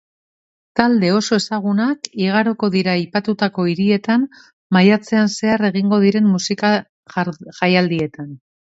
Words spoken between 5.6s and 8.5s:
egingo diren musika jaialdietan.